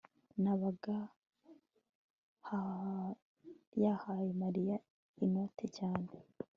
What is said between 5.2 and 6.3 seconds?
inoti cyane